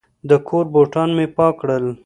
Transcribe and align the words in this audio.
د 0.29 0.31
کور 0.47 0.65
بوټان 0.73 1.09
مې 1.17 1.25
پاک 1.37 1.53
کړل. 1.61 1.85